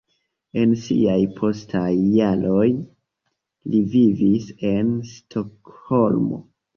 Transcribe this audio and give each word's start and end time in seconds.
En 0.59 0.71
siaj 0.83 1.17
postaj 1.39 1.91
jaroj 2.19 2.65
li 3.73 3.81
vivis 3.97 4.47
en 4.71 4.89
Stokholmo. 5.11 6.41